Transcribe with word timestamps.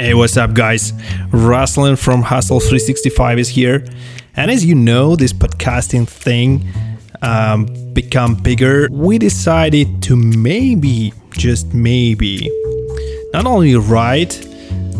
Hey, 0.00 0.14
what's 0.14 0.36
up, 0.36 0.54
guys? 0.54 0.92
Ruslan 1.32 1.98
from 1.98 2.22
Hustle 2.22 2.60
365 2.60 3.36
is 3.40 3.48
here. 3.48 3.84
And 4.36 4.48
as 4.48 4.64
you 4.64 4.76
know, 4.76 5.16
this 5.16 5.32
podcasting 5.32 6.06
thing 6.06 6.64
um, 7.20 7.66
become 7.94 8.36
bigger. 8.36 8.86
We 8.92 9.18
decided 9.18 10.00
to 10.04 10.14
maybe, 10.14 11.12
just 11.32 11.74
maybe, 11.74 12.48
not 13.32 13.46
only 13.46 13.74
write 13.74 14.46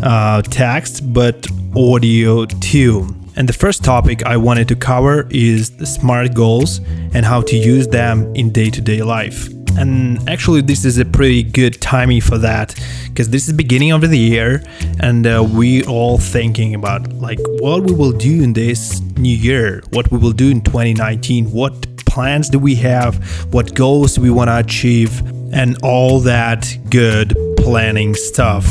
uh, 0.03 0.43
text 0.43 1.12
but 1.12 1.46
audio 1.77 2.46
too. 2.46 3.15
And 3.37 3.49
the 3.49 3.53
first 3.53 3.85
topic 3.85 4.27
I 4.27 4.37
wanted 4.37 4.67
to 4.67 4.75
cover 4.75 5.29
is 5.30 5.69
smart 5.85 6.35
goals 6.35 6.80
and 7.15 7.25
how 7.25 7.43
to 7.43 7.57
use 7.57 7.87
them 7.87 8.35
in 8.35 8.51
day 8.51 8.69
to 8.71 8.80
day 8.80 9.03
life. 9.05 9.49
And 9.79 10.29
actually, 10.29 10.62
this 10.62 10.85
is 10.85 10.99
a 10.99 11.05
pretty 11.05 11.45
good 11.45 11.80
timing 11.80 12.21
for 12.21 12.37
that 12.39 12.75
because 13.19 13.30
this 13.30 13.48
is 13.48 13.53
beginning 13.53 13.91
of 13.91 14.00
the 14.00 14.16
year, 14.16 14.62
and 15.01 15.27
uh, 15.27 15.45
we 15.52 15.83
all 15.87 16.19
thinking 16.19 16.77
about 16.77 17.12
like 17.15 17.41
what 17.59 17.83
we 17.83 17.93
will 17.93 18.12
do 18.12 18.45
in 18.45 18.52
this 18.52 19.01
new 19.16 19.37
year, 19.37 19.83
what 19.91 20.09
we 20.12 20.19
will 20.19 20.30
do 20.30 20.48
in 20.52 20.60
2019, 20.60 21.51
what 21.51 21.74
plans 22.07 22.48
do 22.48 22.60
we 22.60 22.77
have, 22.77 23.16
what 23.52 23.74
goals 23.74 24.20
we 24.20 24.30
want 24.30 24.46
to 24.46 24.57
achieve, 24.59 25.20
and 25.52 25.77
all 25.83 26.20
that 26.20 26.79
good 26.91 27.37
planning 27.57 28.15
stuff. 28.15 28.65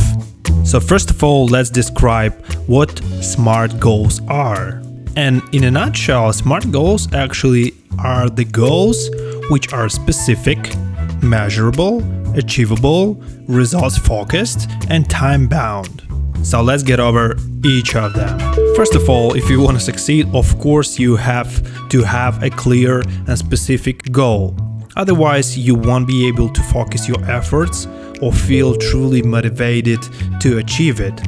So, 0.64 0.80
first 0.80 1.10
of 1.10 1.22
all, 1.22 1.48
let's 1.48 1.70
describe 1.70 2.34
what 2.68 3.00
SMART 3.20 3.78
goals 3.82 4.22
are. 4.30 4.82
And 5.18 5.42
in 5.52 5.66
a 5.66 5.72
nutshell, 5.72 6.32
SMART 6.32 6.72
goals 6.72 7.14
actually 7.14 7.74
are 8.00 8.30
the 8.30 8.46
goals 8.46 9.10
which 9.50 9.74
are 9.74 9.90
specific, 9.90 10.74
measurable, 11.22 12.02
achievable, 12.38 13.22
results 13.48 13.98
focused, 13.98 14.70
and 14.90 15.10
time 15.10 15.48
bound. 15.48 16.04
So 16.44 16.62
let's 16.62 16.84
get 16.84 17.00
over 17.00 17.36
each 17.66 17.96
of 17.96 18.14
them. 18.14 18.40
First 18.76 18.96
of 18.96 19.10
all, 19.10 19.36
if 19.36 19.50
you 19.50 19.60
want 19.60 19.78
to 19.78 19.84
succeed, 19.84 20.28
of 20.34 20.58
course, 20.60 21.00
you 21.00 21.16
have 21.16 21.90
to 21.90 22.04
have 22.04 22.42
a 22.44 22.50
clear 22.50 23.02
and 23.28 23.38
specific 23.38 24.12
goal. 24.12 24.56
Otherwise, 24.96 25.58
you 25.58 25.76
won't 25.76 26.08
be 26.08 26.28
able 26.28 26.50
to 26.50 26.62
focus 26.62 27.08
your 27.08 27.24
efforts 27.26 27.88
or 28.22 28.32
feel 28.32 28.76
truly 28.76 29.22
motivated 29.22 30.00
to 30.40 30.58
achieve 30.60 31.00
it. 31.00 31.20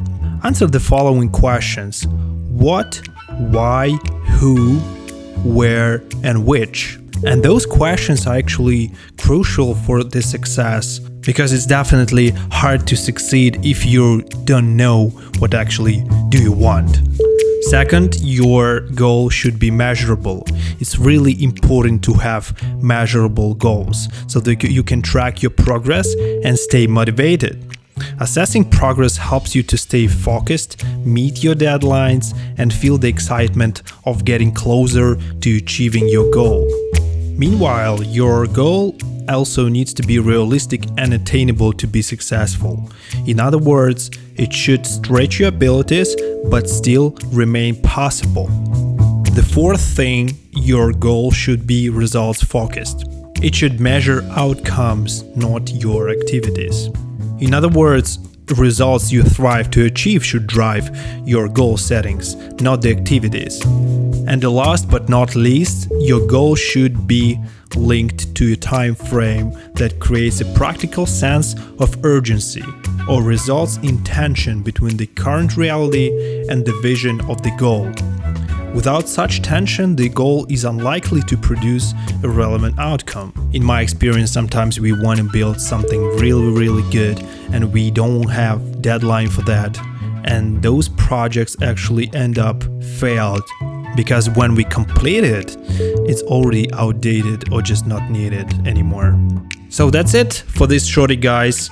Answer 0.42 0.66
the 0.66 0.80
following 0.80 1.28
questions 1.28 2.06
What, 2.48 3.02
why, 3.38 3.90
who, 4.38 4.78
where, 5.44 6.02
and 6.22 6.46
which. 6.46 6.99
And 7.26 7.42
those 7.42 7.66
questions 7.66 8.26
are 8.26 8.36
actually 8.36 8.92
crucial 9.18 9.74
for 9.74 10.02
the 10.02 10.22
success 10.22 10.98
because 10.98 11.52
it's 11.52 11.66
definitely 11.66 12.30
hard 12.50 12.86
to 12.86 12.96
succeed 12.96 13.64
if 13.64 13.84
you 13.84 14.22
don't 14.44 14.76
know 14.76 15.08
what 15.38 15.54
actually 15.54 16.02
do 16.30 16.42
you 16.42 16.52
want. 16.52 17.00
Second, 17.68 18.16
your 18.22 18.80
goal 18.94 19.28
should 19.28 19.58
be 19.58 19.70
measurable. 19.70 20.44
It's 20.80 20.98
really 20.98 21.40
important 21.42 22.02
to 22.04 22.14
have 22.14 22.54
measurable 22.82 23.54
goals 23.54 24.08
so 24.26 24.40
that 24.40 24.64
you 24.64 24.82
can 24.82 25.02
track 25.02 25.42
your 25.42 25.50
progress 25.50 26.12
and 26.42 26.58
stay 26.58 26.86
motivated. 26.86 27.62
Assessing 28.18 28.64
progress 28.64 29.18
helps 29.18 29.54
you 29.54 29.62
to 29.64 29.76
stay 29.76 30.06
focused, 30.06 30.82
meet 31.04 31.44
your 31.44 31.54
deadlines, 31.54 32.34
and 32.56 32.72
feel 32.72 32.96
the 32.96 33.08
excitement 33.08 33.82
of 34.06 34.24
getting 34.24 34.52
closer 34.52 35.16
to 35.40 35.56
achieving 35.56 36.08
your 36.08 36.30
goal. 36.32 36.66
Meanwhile, 37.38 38.02
your 38.04 38.46
goal 38.46 38.96
also 39.28 39.68
needs 39.68 39.94
to 39.94 40.02
be 40.02 40.18
realistic 40.18 40.84
and 40.98 41.14
attainable 41.14 41.72
to 41.74 41.86
be 41.86 42.02
successful. 42.02 42.90
In 43.26 43.40
other 43.40 43.58
words, 43.58 44.10
it 44.36 44.52
should 44.52 44.86
stretch 44.86 45.38
your 45.38 45.48
abilities 45.48 46.16
but 46.50 46.68
still 46.68 47.16
remain 47.26 47.80
possible. 47.82 48.46
The 49.34 49.42
fourth 49.42 49.80
thing, 49.80 50.36
your 50.50 50.92
goal 50.92 51.30
should 51.30 51.66
be 51.66 51.88
results 51.88 52.42
focused. 52.42 53.04
It 53.42 53.54
should 53.54 53.80
measure 53.80 54.22
outcomes, 54.32 55.22
not 55.36 55.70
your 55.70 56.10
activities. 56.10 56.88
In 57.40 57.54
other 57.54 57.68
words, 57.68 58.18
results 58.54 59.12
you 59.12 59.22
thrive 59.22 59.70
to 59.70 59.84
achieve 59.84 60.24
should 60.24 60.46
drive 60.46 60.90
your 61.26 61.48
goal 61.48 61.76
settings, 61.76 62.34
not 62.60 62.82
the 62.82 62.90
activities. 62.90 63.60
And 64.30 64.40
the 64.40 64.48
last 64.48 64.88
but 64.88 65.08
not 65.08 65.34
least, 65.34 65.90
your 65.98 66.24
goal 66.24 66.54
should 66.54 67.08
be 67.08 67.36
linked 67.74 68.32
to 68.36 68.52
a 68.52 68.56
time 68.56 68.94
frame 68.94 69.50
that 69.74 69.98
creates 69.98 70.40
a 70.40 70.44
practical 70.54 71.04
sense 71.04 71.56
of 71.80 72.04
urgency 72.04 72.62
or 73.08 73.24
results 73.24 73.78
in 73.78 74.04
tension 74.04 74.62
between 74.62 74.96
the 74.96 75.08
current 75.08 75.56
reality 75.56 76.46
and 76.48 76.64
the 76.64 76.78
vision 76.80 77.20
of 77.22 77.42
the 77.42 77.50
goal. 77.58 77.90
Without 78.72 79.08
such 79.08 79.42
tension, 79.42 79.96
the 79.96 80.08
goal 80.08 80.46
is 80.48 80.64
unlikely 80.64 81.22
to 81.22 81.36
produce 81.36 81.92
a 82.22 82.28
relevant 82.28 82.78
outcome. 82.78 83.32
In 83.52 83.64
my 83.64 83.80
experience, 83.80 84.30
sometimes 84.30 84.78
we 84.78 84.92
want 84.92 85.18
to 85.18 85.24
build 85.24 85.60
something 85.60 86.00
really, 86.20 86.52
really 86.52 86.88
good 86.92 87.18
and 87.52 87.72
we 87.72 87.90
don't 87.90 88.30
have 88.30 88.80
deadline 88.80 89.28
for 89.28 89.42
that. 89.42 89.76
And 90.22 90.62
those 90.62 90.88
projects 90.88 91.60
actually 91.60 92.14
end 92.14 92.38
up 92.38 92.62
failed 92.80 93.42
because 93.96 94.30
when 94.30 94.54
we 94.54 94.64
complete 94.64 95.24
it, 95.24 95.56
it's 96.08 96.22
already 96.22 96.72
outdated 96.72 97.52
or 97.52 97.62
just 97.62 97.86
not 97.86 98.10
needed 98.10 98.66
anymore. 98.66 99.18
So 99.68 99.90
that's 99.90 100.14
it 100.14 100.44
for 100.48 100.66
this 100.66 100.86
shorty, 100.86 101.16
guys. 101.16 101.70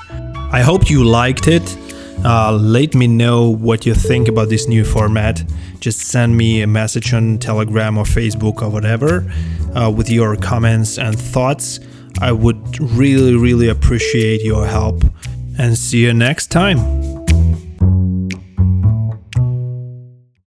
I 0.52 0.60
hope 0.62 0.88
you 0.88 1.04
liked 1.04 1.48
it. 1.48 1.76
Uh, 2.24 2.52
let 2.52 2.94
me 2.94 3.06
know 3.06 3.48
what 3.48 3.86
you 3.86 3.94
think 3.94 4.28
about 4.28 4.48
this 4.48 4.66
new 4.66 4.84
format. 4.84 5.42
Just 5.78 6.00
send 6.00 6.36
me 6.36 6.62
a 6.62 6.66
message 6.66 7.12
on 7.14 7.38
Telegram 7.38 7.96
or 7.96 8.04
Facebook 8.04 8.62
or 8.62 8.68
whatever 8.68 9.30
uh, 9.76 9.90
with 9.90 10.10
your 10.10 10.36
comments 10.36 10.98
and 10.98 11.18
thoughts. 11.18 11.80
I 12.20 12.32
would 12.32 12.80
really, 12.80 13.36
really 13.36 13.68
appreciate 13.68 14.42
your 14.42 14.66
help. 14.66 15.04
And 15.58 15.76
see 15.76 15.98
you 15.98 16.14
next 16.14 16.48
time. 16.48 17.07